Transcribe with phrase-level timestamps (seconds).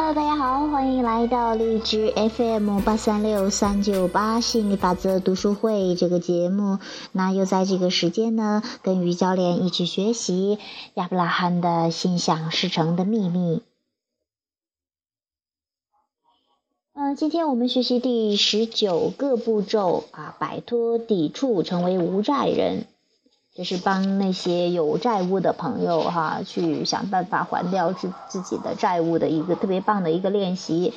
[0.00, 6.78] Hello，大家好，欢迎来到荔枝 FM 八三六三九八心理法则读书会这个节目。
[7.10, 10.60] 那又在这个时间呢，跟于教练一起学习
[10.94, 13.62] 亚伯拉罕的心想事成的秘密。
[16.94, 22.86] 嗯，今天我们学习第十九个步骤啊，摆脱抵触，成为无债人。
[23.58, 30.94] 就是帮那些有债务的朋友哈，去想办法还掉自自己的债务的一个特别棒的一个练习。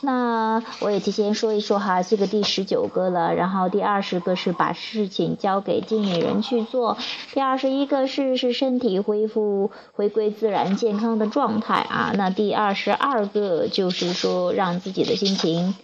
[0.00, 6.98] 那我也提前说一说哈，这个第十九个了，然后第二十个是把事情交给经理人去做，
[7.32, 15.76] 第二十一个是是身体恢复回归自然健康的状态啊，那第二十二个就是说让自己的心情。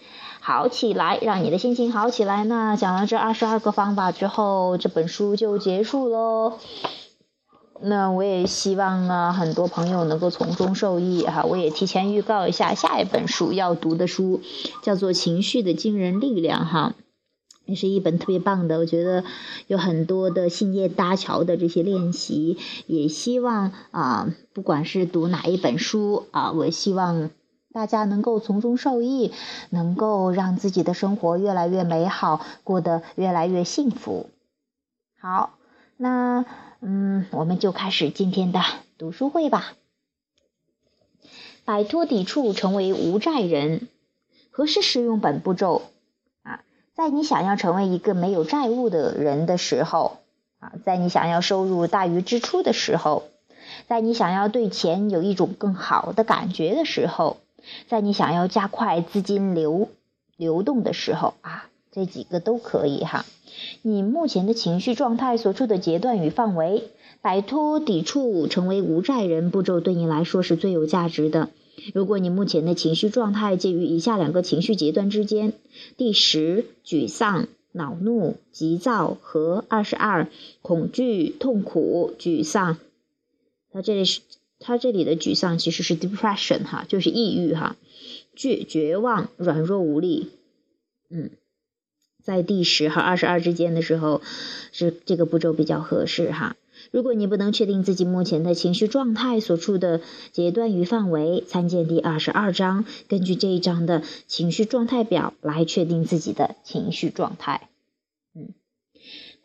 [0.47, 2.45] 好起来，让你的心情好起来。
[2.45, 6.61] 那讲了这二十二个方法之后，这本书就结束喽。
[7.81, 11.43] 那我也希望呢，很多朋友能够从中受益哈。
[11.43, 14.41] 我也提前预告一下，下一本书要读的书
[14.85, 16.95] 叫做《情绪的惊人力量》哈，
[17.65, 18.79] 也是一本特别棒的。
[18.79, 19.25] 我觉得
[19.67, 27.31] 有很多的信念搭桥的这些练习，也希望啊，不管是读哪一本书啊，我希望。
[27.77, 29.35] 大家能够从中受益，
[29.69, 34.31] 能够让自己的生活越来越美好，过得越来越幸福。
[35.21, 35.59] 好，
[35.99, 36.47] 那
[36.81, 38.63] 嗯，我们就开始今天的
[38.97, 39.75] 读书会吧。
[41.67, 43.89] 摆脱抵触，成为无债人。
[44.51, 45.83] 何时使用本步骤？
[46.45, 46.63] 啊，
[46.95, 50.17] 在你想要成为一个没有债务的人的时候，
[50.61, 53.25] 啊，在你想要收入大于支出的时候，
[53.87, 57.37] 在你想要对钱有一种更好的感觉的时候。
[57.89, 59.89] 在你想要加快资金流
[60.37, 63.25] 流动的时候啊，这几个都可以哈。
[63.83, 66.85] 你目前的情绪状态所处的阶段与范围，
[67.23, 71.49] 摆脱抵触，成为无债人步骤对你来说是最有价值的。
[71.95, 75.53] 如果你目前的情绪状态介于以下两个情绪阶段之间：
[75.97, 80.29] 第十，沮丧、恼怒、急躁和二十二，
[80.63, 82.79] 恐惧、痛苦、沮丧。
[83.73, 84.21] 那这里是。
[84.67, 87.77] 他这里的沮丧其实是 depression 哈，就是抑郁哈，
[88.35, 90.31] 绝绝望、软弱无力。
[91.09, 91.31] 嗯，
[92.21, 94.23] 在第十和二十二之间的时候，
[94.73, 96.57] 是这个步骤比较合适哈。
[96.91, 100.01] 如果你不能确定自己目前的情绪状态所处的
[100.33, 107.69] 阶段与范围，参见第二十二章，根据这一章的情绪状态表来确定自己的情绪状态。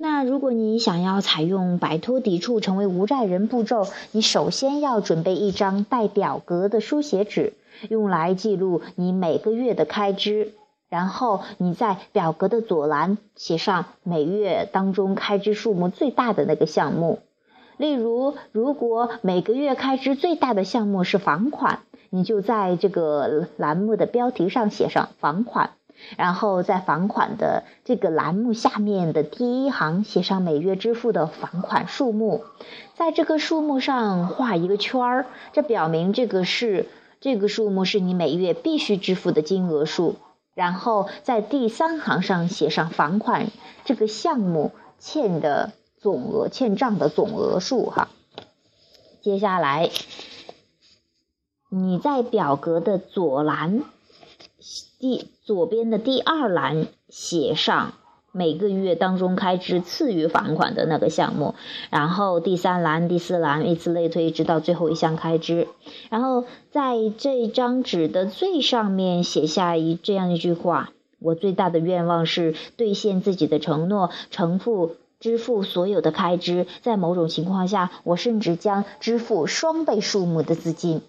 [0.01, 7.53] 那如果你想要采用摆脱抵触成为无债人步骤，你首先要准备一张带表格的书写纸，
[7.87, 10.53] 用来记录你每个月的开支。
[10.89, 17.19] 然后你在表格的左栏写上每月当中开支数目最大的那个项目。
[17.77, 25.69] 例如，如果每个月开支最大的项目是房款，你就在这个栏目的标题上写上房款。
[26.17, 32.43] 然后在房款的这个栏目下面的第一行写上每月支付的房款数目，
[32.95, 36.87] 在这个数目上画一个圈儿，这表明这个是
[37.19, 40.15] 这个数目是你每月必须支付的金额数。
[40.53, 43.47] 然后在第三行上写上房款
[43.85, 48.09] 这个项目欠的总额欠账的总额数哈。
[49.21, 49.89] 接下来
[51.69, 53.83] 你在表格的左栏。
[55.01, 57.93] 第左边的第二栏写上
[58.31, 61.55] 每个月当中开支次于房款的那个项目，
[61.89, 65.67] 然后第三栏、第四栏以此类推，直到最后一项开支。
[66.11, 76.67] 然后在这张纸的最上面写下一这样一句话：我最大的愿望是兑现自己的承诺，承付支付所有的开支。
[76.83, 81.01] 在某种情况下，我甚至将支付双倍数目的资金。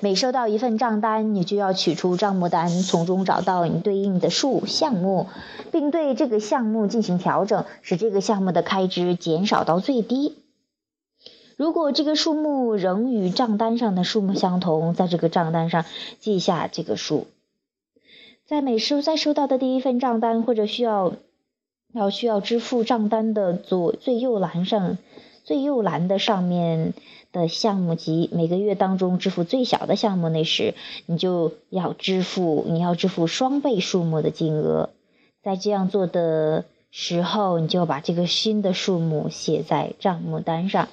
[0.00, 5.28] 每收到一份账单，你就要取出账目单，从中找到你对应的数项目，
[5.72, 10.36] 并对这个项目进行调整，使这个项目的开支减少到最低。
[11.56, 15.84] 如果这个数目仍与账单上的数目相同，在这个账单上
[16.20, 17.26] 记下这个数。
[18.44, 21.14] 在每收在收到的第一份账单或者需要
[21.92, 24.98] 要需要支付账单的左最右栏上。
[25.44, 26.92] 最右栏的上面
[27.36, 30.74] 的项目及每个月当中支付最小的项目那时，
[31.04, 34.88] 你就要支付你要支付双倍数目的金额。
[35.42, 40.88] 在这样做的时候，你就把这个新的数目写在账目单上。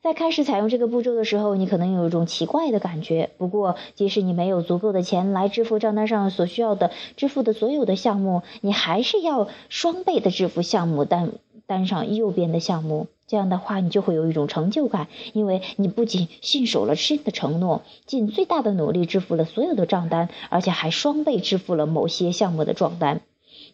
[0.00, 3.30] 在开始采用这个步骤的时候，你可能有一种奇怪的感觉。
[3.36, 11.32] 不过，即使你没有足够的钱来支付账单上所需要的支付的所有的项目，你还是要双倍的支付项目单
[11.66, 13.08] 单上右边的项目。
[13.28, 23.20] 这样的话，你就会有一种成就感，因为你不仅信守了新的承诺，尽最大的努力支付了所有的账单，而且还双倍支付了某些项目的账单。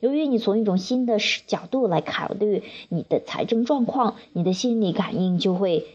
[0.00, 5.86] 由于你从一种新的角度来考虑你的财政状况，你的心理感应就会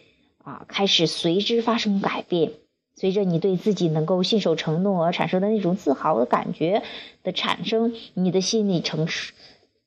[0.42, 2.54] 啊开始随之发生改变。
[2.96, 6.82] 随着你对自己能够信守承诺而产生的那种自豪的感觉
[7.24, 9.08] 的产生，你的心理承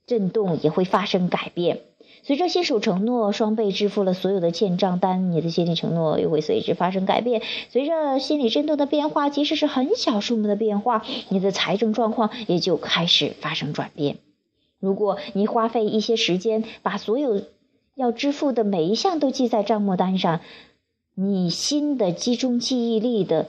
[0.06, 1.80] 震动也会发生改变。
[2.24, 7.42] 随着信守承诺，双倍支付了所有的欠账单，你的心理承诺又会随之发生改变。
[7.70, 14.18] 随着心理震动的变化，即使是很小数目的变化，你的财政状况也就开始发生转变。
[14.78, 17.42] 如果你花费一些时间，把所有
[17.96, 20.40] 要支付的每一项都记在账目单上，
[21.16, 23.48] 你新的集中记忆力的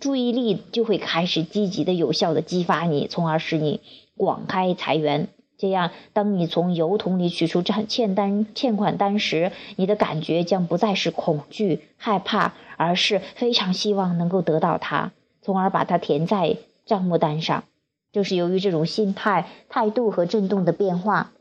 [0.00, 3.80] 注意力就会开始积极的、有效的激发你，从而使你
[4.16, 5.28] 广开财源。
[5.58, 15.10] 这样，当你从邮筒里取出欠欠单欠款单时，你的感觉将不再是恐惧、害怕，而是非常希望能够得到它，
[15.42, 17.64] 从而把它填在账目单上。
[18.12, 21.32] 就是由于这种心态、态度和震动的变化，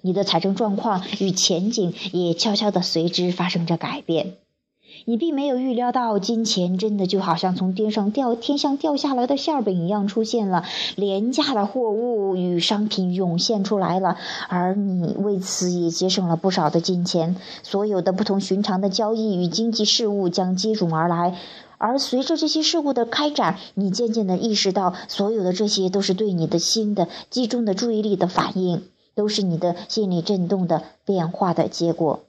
[0.00, 4.36] 你的财政状况与前景也悄悄地随之发生着改变。
[5.04, 10.64] 你并没有预料到，金钱真的就好像从天上掉天上掉下来的馅饼一样出现了，
[10.96, 14.16] 廉价的货物与商品涌现出来了，
[14.48, 17.36] 而你为此也节省了不少的金钱。
[17.62, 21.36] 所有的不同寻常的交易与经济事务将接踵而来，
[21.78, 28.82] 而随着这些事物的开展，你渐渐地意识到，所有的这些都是对你的心的集中的注意力的反应，
[29.14, 32.20] 都是你的心理震动的变化的结果。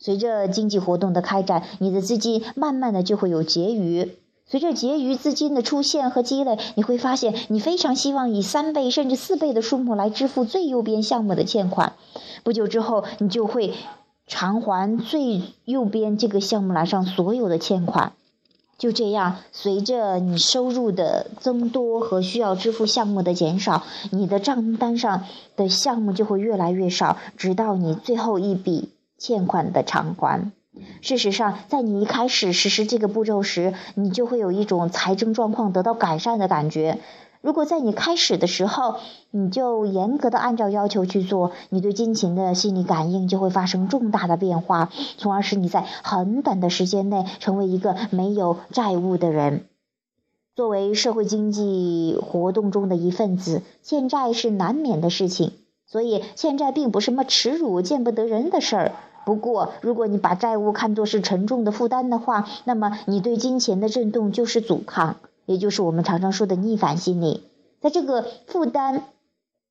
[0.00, 4.16] 随着经济活动的开展，你的资金慢慢的就会有结余。
[4.46, 11.92] 随着结余资金的出现和积累，你会发现你非常希望以三倍甚至四倍的数目来支付最右边项目的欠款。
[12.42, 13.74] 不久之后，你就会
[14.26, 18.12] 偿还最右边这个项目栏上所有的欠款。
[18.78, 28.88] 就这样，随着你收入的增多和需要支付项目的减少，你的账单上的项目就会越来越少，直到你最后一笔。
[29.20, 30.50] 欠款的偿还。
[31.02, 36.98] 事实上，在你一开始实施这个步骤时，你就会有一种财政状况得到改善的感觉。
[37.42, 38.96] 如果在你开始的时候，
[39.30, 49.64] 你就严格的按照要求去做，你对金钱的心理感应就会发生重大的变化，从而使你在很短的时间内成为一个没有债务的人。
[50.54, 55.52] 作为社会经济活动中的一份子，欠债是难免的事情，
[55.86, 58.92] 所以欠债并不是什么耻辱、见不得人的事儿。
[59.30, 67.44] 不过，如果你把债务看作是沉重的负担的话，那么你对金钱的震动就是阻抗，也就是我们常常说的逆反心理。
[67.80, 69.04] 在这个负担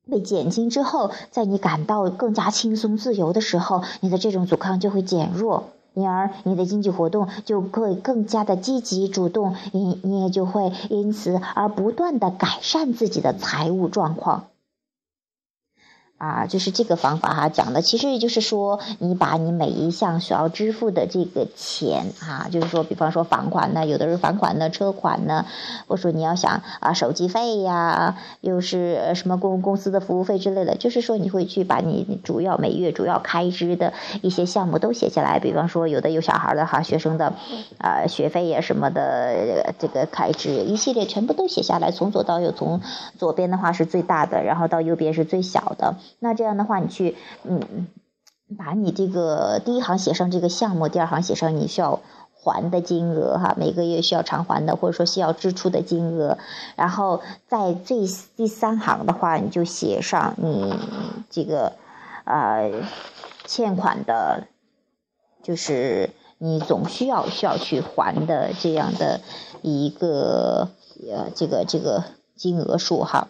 [0.09, 14.45] 被减轻之后，在你感到更加轻松自由的时候，你的这种阻抗就会减弱，因而你的经济活动就会更加的积极主动，你你也就会因此而不断的改善自己的财务状况。
[16.19, 25.45] 啊，就是这个方法哈，讲的其实也就是说，你把你每一项需要支付的这个钱啊，就是说，比方说房款呢，有的是房款呢，车款呢，
[25.87, 37.33] 或者说你要想啊，手机费呀，又是什么公公司的服务费之类的，就是说你会去把你主要每月主要开支的一些项目都写下来，比方说有的有小孩的哈，学生的
[37.77, 42.81] 啊学费呀什么的这个开支一系列全部都写下来，从左到右，从
[43.17, 45.95] 左边的话是最大的，然后到右边是最小的。
[46.17, 47.87] 那这样的话，你去，嗯，
[48.57, 51.99] 把你这个第一行写上这个项目，第二行写上你需要
[52.33, 56.37] 还的金额，哈，每个月需要偿还的或者说需要支出的金额，
[56.75, 60.73] 然后在这第三行的话，你就写上你
[61.29, 61.73] 这个，
[62.23, 62.71] 呃，
[63.45, 64.47] 欠款的，
[65.43, 69.21] 就是你总需要需要去还的这样的
[69.61, 70.69] 一个，
[71.11, 72.03] 呃，这个这个
[72.35, 73.27] 金额数，哈。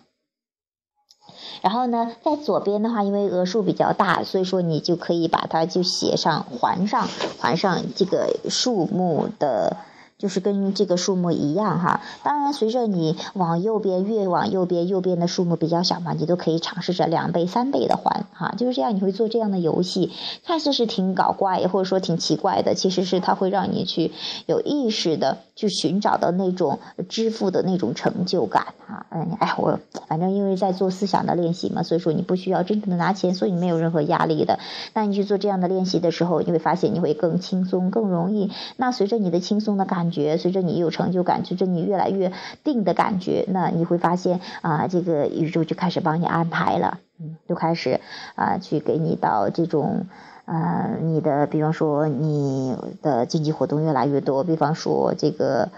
[1.61, 7.07] 然后呢，在左边的话，因为额数比较大，所以说你就可以把它就写上还上
[7.39, 9.77] 还上这个数目的。
[10.17, 20.11] 就是跟这个数目一样哈，当然随着你往右边越往右边，右边的数目比较小嘛，你都可以尝试着两倍、三倍的还哈，就是这样，你会做这样的游戏，
[20.43, 24.11] 看似是挺搞怪或者说挺奇怪的，其实是它会让你去
[24.45, 34.59] 有意识的去寻找到那种支付的那种成就感哈，嗯，哎，我反正因为在做思想的练习嘛，所以说你不需要真正的拿钱，所以你没有任何压力的。
[34.93, 38.51] 那你去做这样的练习的时候，你会发现你会更轻松、更容易。
[38.77, 40.09] 那随着你的轻松的感。
[40.09, 42.31] 觉随着你有成就感，随着你越来越
[42.63, 47.99] 定的感觉，那你会发现啊，这个宇宙就开始帮你安排了，嗯，就开始
[48.35, 50.05] 啊去给你到这种
[50.51, 55.69] 呃，你的，比方说你的经济活动越来越多，比方说这个，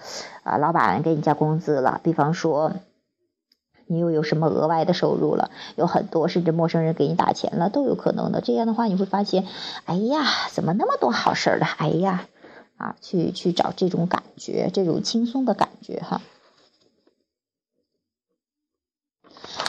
[0.44, 2.72] 啊，老板给你加工资了，比方说
[3.88, 8.40] 你又有什么额外的收入了，有很多甚至陌生人给你打钱了，都有可能的。
[8.40, 9.46] 这样的话，你会发现，
[9.84, 10.24] 哎呀，
[10.54, 11.66] 怎么那么多好事儿的？
[11.66, 12.26] 哎呀，
[12.78, 16.22] 啊，去去找这种感觉，这种轻松的感觉，哈。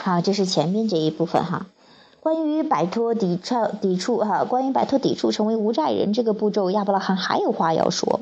[0.05, 1.67] 好，这是前面这一部分哈。
[2.23, 8.21] 关于摆脱抵触抵触哈，关于摆脱抵触成为无债人这个步骤，亚伯拉罕还有话要说。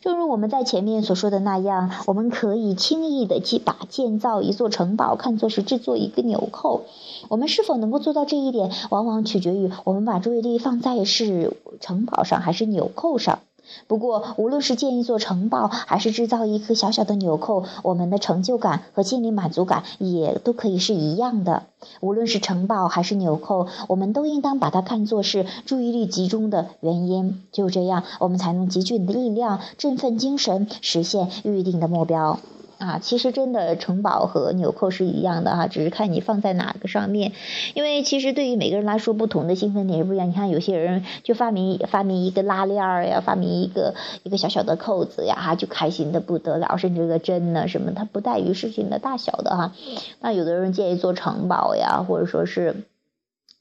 [0.00, 6.84] 正如我们在前面所说的那样，我们可以轻易的去把建造一座城堡看作是制作一个纽扣。
[7.28, 13.40] 我们是否能够做到这一点，往往取决于我们把注意力放在是城堡上还是纽扣上。
[13.86, 21.64] 不过，无论是建一座城堡，还是制造一颗小小的纽扣，我们的成就感和心理满足感也都可以是一样的。
[22.00, 27.42] 无论是城堡还是纽扣，我们都应当把它看作是注意力集中的原因。
[27.52, 32.38] 就这样，我们才能集聚力量，振奋精神，实现预定的目标。
[32.78, 37.32] 啊，其实真的城堡和纽扣是一样的哈，只是看你放在哪个上面。
[37.74, 40.28] 因为其实对于每个人来说，不同的兴奋点是不一样。
[40.28, 46.76] 你看有些人就发明发明一个拉链儿呀，发明一个一个小小的扣子呀，哈，就开心的不得了。
[46.76, 49.72] 甚至这个针呢什么，它不在于事情的大小的哈。
[50.20, 52.84] 那有的人建一座城堡呀，或者说是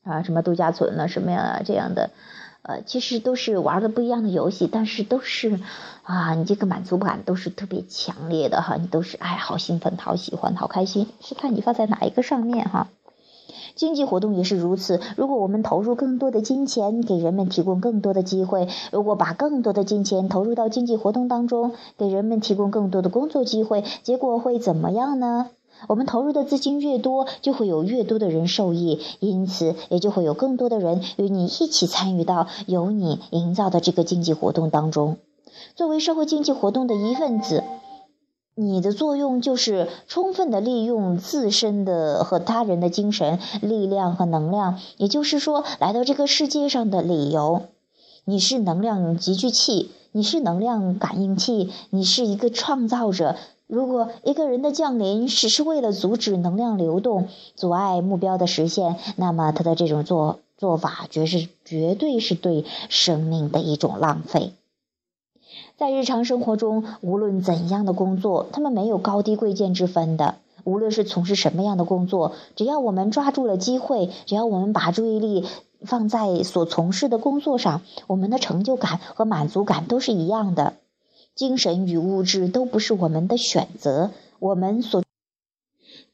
[0.03, 2.09] 啊什么度假村呢什么呀这样的。
[2.63, 5.59] 呃，其实都是玩的不一样的游戏，但是都是
[6.03, 12.87] 啊，你这个满足感都是特别强烈的哈，你都是哎，好兴奋，好喜欢，好开心，是看你放在哪一个上面哈。
[13.75, 25.49] 经济活动也是如此，如果我们投入更多的金钱，给人们提供更多的机会；如果把更多的金钱投入到经济活动当中，给人们提供更多的工作机会，结果会怎么样呢？
[25.87, 35.17] 我们投入的资金越多，就会有越多的人受益，因此也就会有更多的人与你一起参与到由你营造的这个经济活动当中。
[35.75, 37.63] 作为社会经济活动的一份子，
[38.55, 47.63] 你的作用就是充分的利用自身的和他人的精神力量和能量，也就是说，来到这个世界上的理由。
[48.25, 53.35] 你是能量集聚器，你是能量感应器，你是一个创造者。
[53.67, 64.53] 如果一个人的降临只是为了阻止能量流动、阻碍目标的实现，那么他的这种做做法绝是绝对是对生命的一种浪费。
[65.75, 70.35] 在日常生活中，无论怎样的工作，他们没有高低贵贱之分的。
[70.65, 75.45] 无论是从事什么样的工作，只要我们抓住了机会，只要我们把注意力
[75.81, 80.75] 放在所从事的工作上，我们的成就感和满足感都是一样的。
[81.35, 85.03] 精神与物质都不是我们的选择，我们所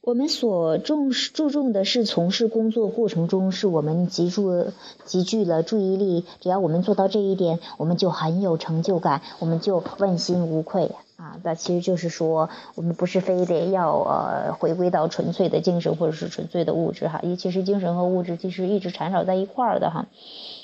[0.01, 4.71] 我们所重视注重的是从事工作过程中，是我们集中
[5.03, 6.25] 集聚了注意力。
[6.39, 11.37] 只要我们做到这一点，我们就很有成就感，我们就问心无愧啊！
[11.43, 20.07] 那其实就是说，我们不是非得要呃回归到纯粹的精神或者是纯粹的物质哈，其实精神和物质其实一直缠绕在一块儿的哈。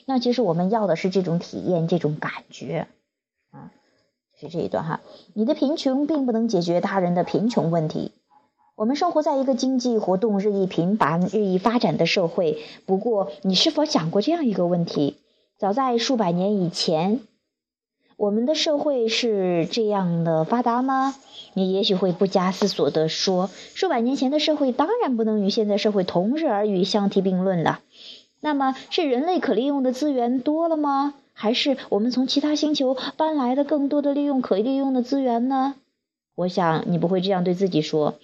[0.05, 2.87] 那其实我们要的是这种体验，这种感觉。
[4.39, 5.01] 是这一段哈，
[5.33, 8.11] 你的贫穷并不能解决他人的贫穷问题。
[8.75, 12.59] 我们生活在一个经济活动日益频繁、日益发展的社会。
[12.85, 15.15] 不过，你是否想过这样一个问题？
[15.57, 17.21] 早在数百年以前，
[18.17, 21.15] 我们的社会是这样的发达吗？
[21.53, 27.79] 你也许会不加思索地说：数百年前的社会当然不能与现在社会同日而语、相提并论了。
[28.41, 31.13] 那么，是人类可利用的资源多了吗？
[31.37, 35.75] 还是我们从其他星球搬来的更多的利用可利用的资源呢？
[36.33, 38.15] 我想你不会这样对自己说。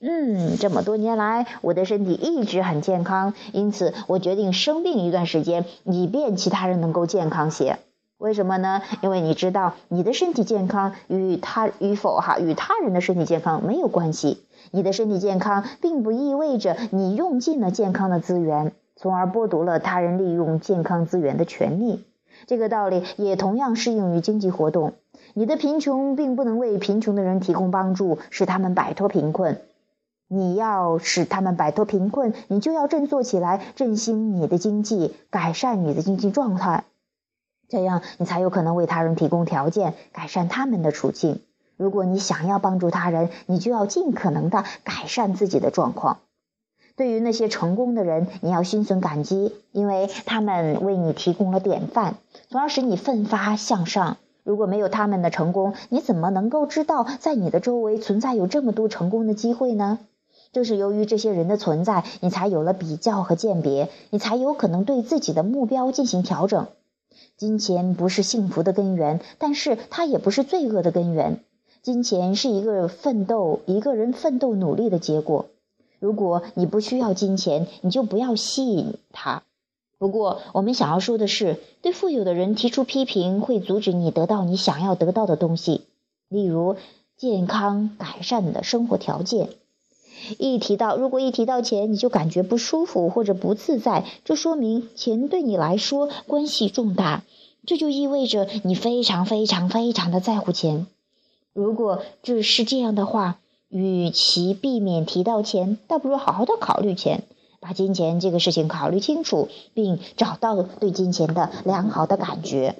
[0.00, 7.78] 嗯，这么多年来，我的身体一直很健康，因此我决定生病一段时间，以便其他人能够健康些。
[8.18, 8.82] 为什么呢？
[9.02, 14.42] 因为你知道，你的身体健康与他与否哈，与他人的身体健康没有关系。
[14.70, 22.04] 你的身体健康并不意味着你用尽了健康的资源，从而剥夺了他人利用健康资源的权利。
[22.46, 24.94] 这个道理也同样适用于经济活动。
[25.34, 29.60] 你的贫穷并不能为贫穷的人提供帮助，使他们摆脱贫困。
[30.32, 36.84] 你要使他们摆脱贫困，你就要振作起来，振兴你的经济，改善你的经济状态，
[37.68, 41.40] 这样你才有可能为他人提供条件，改善他们的处境。
[41.76, 46.18] 如果你想要帮助他人，你就要尽可能的改善自己的状况。
[47.00, 52.16] 对于那些成功的人，你要心存感激，因为他们为你提供了典范，
[52.50, 54.18] 从而使你奋发向上。
[54.44, 59.98] 如果没有他们的成功，你怎么能够知道在你的周围存在有这么多成功的机会呢？
[60.52, 66.66] 正是由于这些人的存在，你才有了比较和鉴别，你才有可能对自己的目标进行调整。
[67.38, 71.40] 金钱不是幸福的根源，但是它也不是罪恶的根源。
[71.80, 75.46] 金钱是一个奋斗，一个人奋斗努力的结果。
[76.00, 79.44] 如果你不需要金钱，你就不要吸引它。
[79.98, 85.82] 不过，我们想要说的是，对富有的人提出批评，会阻止你得到你想要得到的东西，
[86.28, 86.76] 例如
[87.18, 89.50] 健康、改善的生活条件。
[90.38, 97.22] 一提到，如果一提到钱，你就感觉不舒服或者不自在，这说明钱对你来说关系重大。
[97.66, 100.86] 这就意味着你非常非常非常的在乎钱。
[101.52, 103.38] 如果这是这样的话，
[103.70, 107.22] 与其避免提到钱，倒不如好好的考虑钱，
[107.60, 112.74] 把金钱这个事情考虑清楚，并找到对金钱的良好的感觉。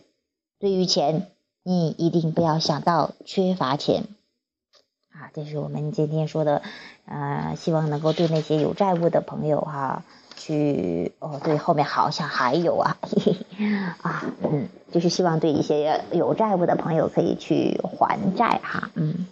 [0.59, 1.29] 对于钱，
[1.63, 4.05] 你一定不要想到缺乏钱。
[5.13, 6.63] 啊，这是我们今天说的，
[7.05, 10.03] 呃，希望能够对那些有债务的朋友哈，
[10.37, 12.97] 去哦，对，后面好像还有啊，
[14.03, 19.27] 啊，嗯，就是希望对一些有债务的朋友可以去还债哈，嗯，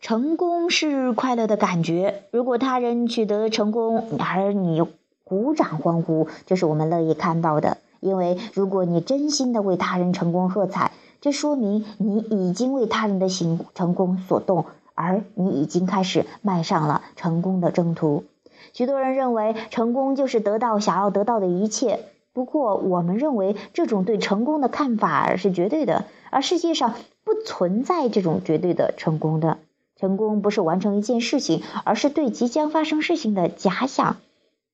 [0.00, 4.82] 成功是快乐的感觉，如果他人取得成功而你
[5.24, 10.92] 鼓掌欢呼，这是我们乐意看到的，因为如果你真心的为他人成功喝彩。
[11.20, 14.64] 这说明你已经为他人的行成功所动，
[14.94, 18.24] 而你已经开始迈上了成功的征途。
[18.72, 22.00] 许多人认为成功就是得到想要得到的一切，
[22.32, 29.58] 不过我们认为这种对成功的看法是绝对的，而世界上不存在这种绝对的成功的。
[30.00, 34.16] 成功不是完成一件事情，而是对即将发生事情的假想、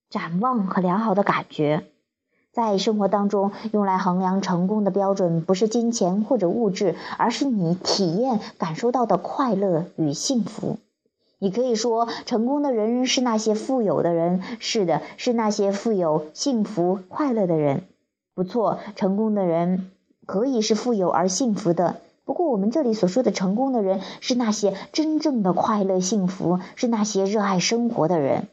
[0.08, 1.82] 展望和良好的感觉。
[2.52, 10.78] 在生活当中，用来衡量成功的标准不是金钱或者物质，而是你体验感受到的快乐与幸福。
[11.40, 17.82] 你可以说，成功的人是那些富有的人，是的，是那些富有、幸福、快乐的人。
[18.32, 19.90] 不错，成功的人
[20.24, 21.96] 可以是富有而幸福的。
[22.26, 28.48] 不过，我们这里所说的成功的人，是那些真正的快乐、幸福，是那些热爱生活的人。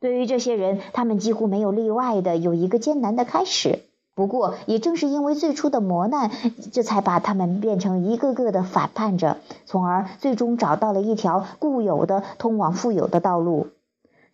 [0.00, 3.80] 对于这些人，他们几乎没有例外的有一个艰难的开始。
[4.14, 6.30] 不过，也正是因为最初的磨难，
[6.72, 13.68] 这才把他们变成一个个的反叛者，从而最终找到了一条固有的通往富有的道路。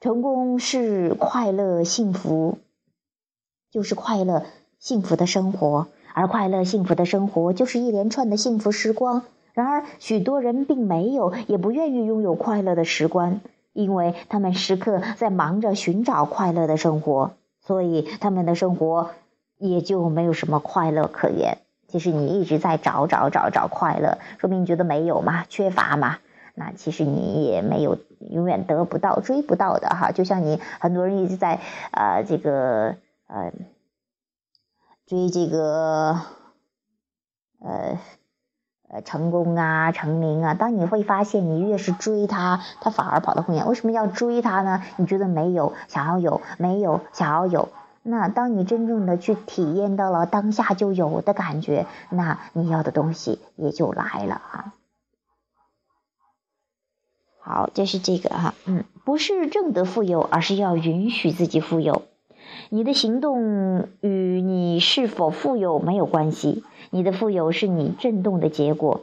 [0.00, 2.58] 成功是快乐幸福，
[3.72, 4.44] 就是快乐
[4.78, 9.22] 幸福的生活，而快乐幸福的生活就是一连串的幸福时光。
[9.52, 13.40] 然而，许多人并没有，也不愿意拥有快乐的时光。
[13.74, 19.10] 因为他们时刻在忙着寻找快乐的生活，所以他们的生活
[19.56, 21.58] 也就没有什么快乐可言。
[21.86, 26.18] 其实你一直在找找找找快乐，说明你觉得没有嘛，缺乏嘛。
[26.56, 30.10] 那其实你也没有永远得不到、追不到的哈。
[30.10, 31.60] 就像你很多人一直在
[31.92, 32.96] 呃这个
[33.28, 33.52] 呃
[35.08, 36.20] 追这个
[37.58, 37.98] 呃。
[38.90, 43.68] 呃，成功啊，成名啊，当你会发现，你越是追他，他反而跑得更远。
[43.68, 44.82] 为什么要追他呢？
[44.96, 47.68] 你觉得没有，想要有，没有，想要有。
[48.02, 54.72] 那当你真正的去体验到了当下就有的感觉，那你要的东西也就来了哈。
[57.40, 62.07] 好，这是这个哈，嗯，不是正得富有，而是要允许自己富有。
[62.70, 69.02] 你的行动与你是否富有没有关系，你的富有是你震动的结果。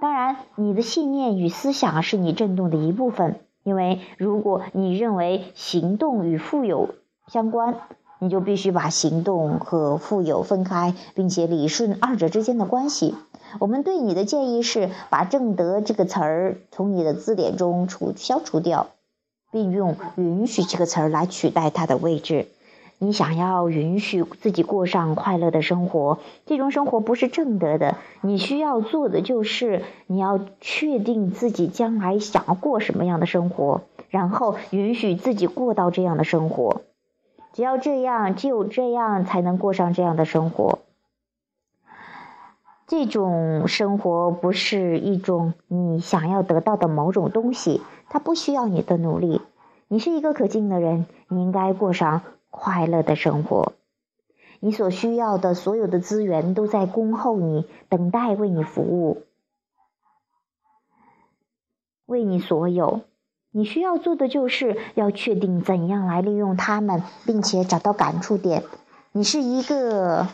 [0.00, 3.40] 当然，你的信念与思想是你震动的一部分。
[3.62, 6.94] 因为如果你认为行动与富有
[7.26, 7.76] 相关，
[8.18, 13.14] 你就必须把行动和富有分开，并且理顺二者之间的关系。
[13.58, 18.86] 我们对你的建议是，把“正德”这个词儿从你的字典中除消除掉，
[19.52, 22.46] 并用“允许”这个词儿来取代它的位置。
[23.02, 27.96] 你想要允许自己过上快乐的生活，这种生活不是正德的。
[28.20, 36.82] 你需要做的就是，你要确定自己将来想要过什么样的生活，然后允许自己过到这样的生活。
[37.54, 40.80] 只要这样，只有这样才能过上这样的生活。
[42.86, 49.40] 这种生活不是一种你想要得到的某种东西，它不需要你的努力。
[49.88, 52.20] 你是一个可敬的人，你应该过上。
[52.50, 53.72] 快乐的生活，
[54.58, 59.22] 你所需要的所有的资源都在恭候你，等待为你服务，
[62.06, 63.02] 为你所有。
[63.52, 68.62] 你需要做的就是要确定怎样来利用他们，并且找到感触点。
[69.12, 70.28] 你是一个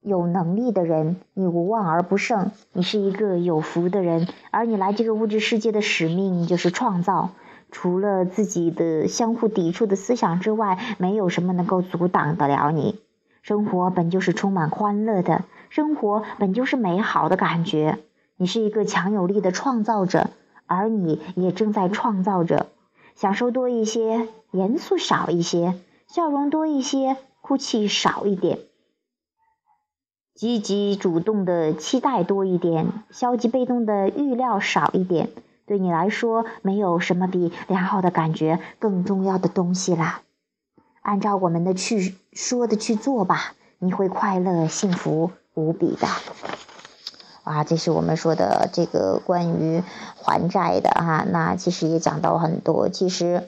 [0.00, 2.50] 有能力的人，你无往而不胜。
[2.72, 7.30] 你是一个有福的人，而你来这个物质世界的使命就是创造。
[7.70, 13.00] 除了自己的相互抵触的思想之外，没有什么能够阻挡得了你。
[13.42, 17.98] 生活本就是充满欢乐的，生活本就是美好的感觉。
[18.36, 20.30] 你是一个强有力的创造者，
[20.66, 22.66] 而你也正在创造着。
[23.14, 25.74] 享受多一些，严肃少一些；
[26.06, 28.58] 笑容多一些，哭泣少一点。
[30.34, 35.30] 积极主动的期待多一点，消极被动的预料少一点。
[35.66, 40.22] 对你来说，没有什么比良好的感觉更重要的东西啦。
[41.02, 46.06] 按照我们的去说的去做吧，你会快乐幸福无比的。
[47.44, 49.82] 啊，这是我们说的这个关于
[50.22, 51.26] 还债的啊。
[51.30, 53.42] 那其实也讲到很多，其实。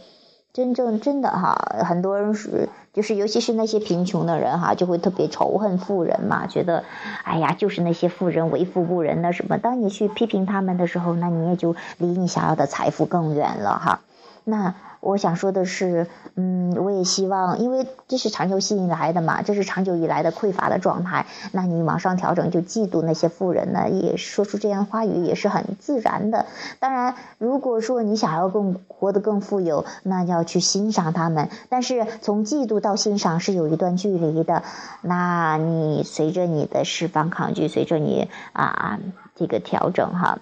[0.52, 6.84] 真正真的哈，很多人是就是，尤其是那些贫穷的人哈，就会特别仇恨富人嘛，觉得，
[7.24, 9.58] 哎呀，就是那些富人为富不仁的什么。
[9.58, 14.00] 当你去批评他们的时候，那你也就离你想要的财富更远了哈。
[14.44, 14.74] 那。
[15.00, 21.26] 我想说的是，嗯，我也希望，因为这是长久吸引来的嘛，这是长久以来的匮乏的状态。
[21.52, 26.46] 那你往上调整，就嫉妒那些富人呢，也说出这样话语也是很自然的。
[26.80, 31.48] 当然，如果说你想要更活得更富有，那要去欣赏他们。
[31.68, 34.62] 但是从嫉妒到欣赏是有一段距离的。
[35.00, 38.98] 那你随着你的释放抗拒，随着你啊
[39.36, 40.38] 这个调整哈。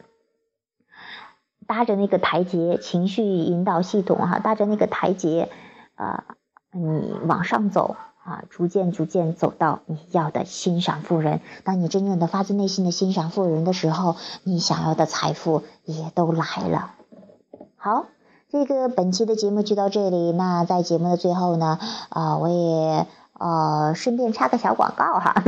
[1.66, 5.50] 搭着那个台阶，情绪引导系统哈，搭着那个台阶，
[5.94, 6.24] 啊，
[6.72, 11.40] 你往上走啊，逐渐逐渐走到你要的欣赏富人。
[11.64, 16.92] 当你真正的发自内心的欣赏富人的时候，你想要的财富也都来了。
[17.76, 18.06] 好，
[18.50, 20.32] 这个本期的节目就到这里。
[20.32, 25.42] 那在节目的最后呢，啊，我也呃顺便插个小广告哈，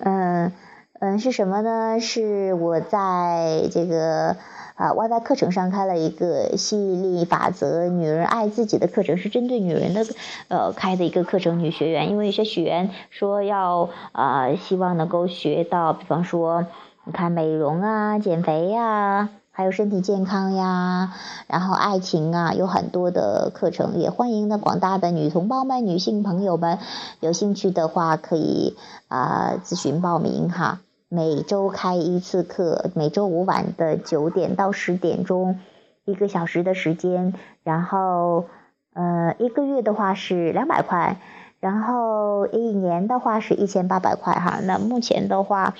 [0.00, 0.52] 嗯
[1.00, 1.98] 嗯，是什么呢？
[1.98, 4.36] 是我在这个。
[4.74, 10.06] 啊，YY 课程上开了一个吸引力法则女人爱自己的课程，是针对女人的，
[10.48, 11.58] 呃，开的一个课程。
[11.60, 16.64] 女学员，因为有些学员说要啊，希望能够学到，比方说，
[17.04, 21.12] 你看美容啊、减肥呀，还有身体健康呀，
[21.46, 26.78] 然后爱情啊，有很多的课程，也欢迎的广大的女同胞们、女性朋友们，
[27.20, 30.80] 有兴趣的话可以啊咨询报名哈。
[31.12, 35.58] 每周开一次课，每周五晚的九点到十点钟，
[36.04, 37.34] 一个小时的时间。
[37.64, 38.44] 然后，
[38.92, 41.20] 呃，一个月的话是两百块，
[41.58, 44.60] 然后一年的话是一千八百块哈。
[44.62, 45.74] 那目前的话，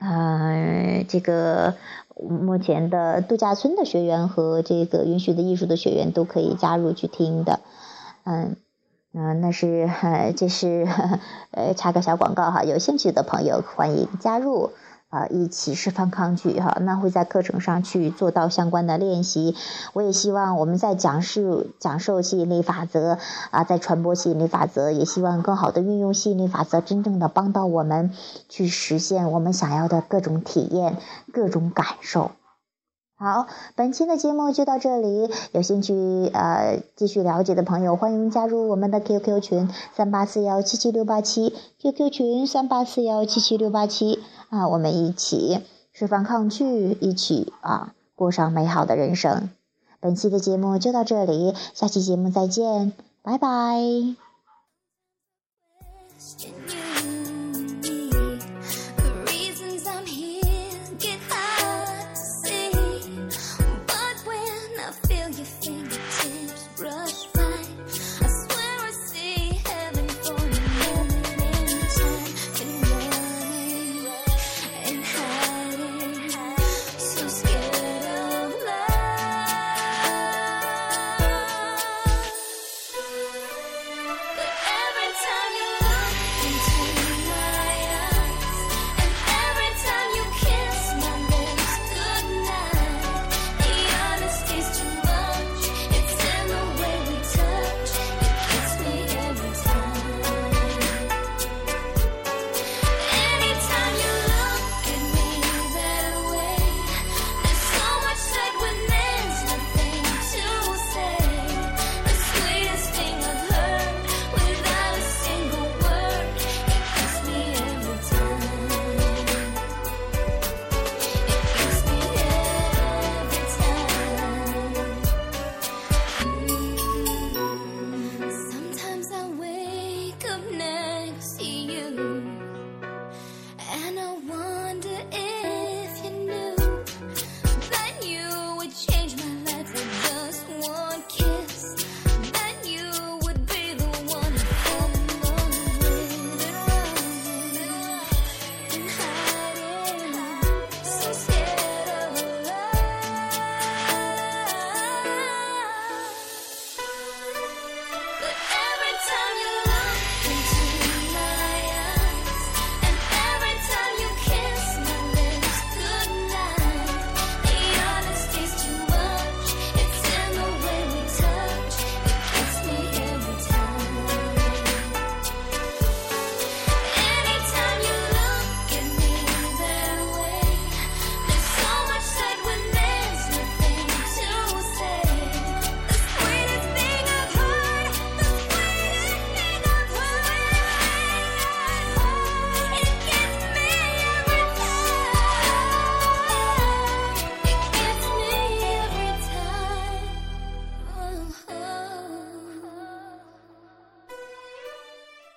[0.00, 1.74] 呃，这个
[2.16, 7.60] 目前的度假村的学员和这个允许的艺术的学员都可以加入去听的，
[8.24, 8.56] 嗯。
[9.18, 9.88] 嗯，那是，
[10.36, 10.86] 这是，
[11.50, 14.72] 呃，插个小广告哈，有兴趣的朋友欢迎加入，
[15.08, 16.76] 啊，一起释放抗拒哈。
[16.82, 19.56] 那会在课程上去做到相关的练习。
[19.94, 23.16] 我也希望我们在讲述、讲授吸引力法则
[23.50, 28.10] 啊，在传播吸引力法则，也希望更好的运用吸引力法则，真正的帮到我们
[28.50, 30.98] 去实现我们想要的各种体验、
[31.32, 32.32] 各种感受。
[33.18, 35.30] 好，本期的节目就到这里。
[35.52, 35.94] 有兴趣
[36.34, 45.60] 呃继续了解的朋友，欢迎加入我们的 QQ 群三八四幺七七六八七，QQ 群三八四幺七七六八七啊，我们一起
[45.92, 49.48] 释放抗拒，一起啊过上美好的人生。
[49.98, 53.80] 本期的节目就到这里，下期节目再见，拜拜。